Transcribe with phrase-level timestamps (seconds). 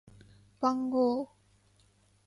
[0.59, 1.29] 番号